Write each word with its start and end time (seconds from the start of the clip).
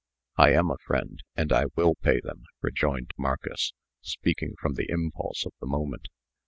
"I 0.35 0.49
am 0.53 0.71
a 0.71 0.77
friend, 0.83 1.19
and 1.35 1.53
I 1.53 1.65
will 1.75 1.93
pay 1.93 2.19
them," 2.21 2.45
rejoined 2.63 3.11
Marcus, 3.19 3.71
speaking 4.01 4.55
from 4.59 4.73
the 4.73 4.87
impulse 4.89 5.45
of 5.45 5.53
the 5.59 5.67
moment. 5.67 6.07